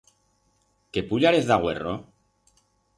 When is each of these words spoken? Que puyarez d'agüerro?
Que 0.97 1.05
puyarez 1.13 1.45
d'agüerro? 1.53 1.97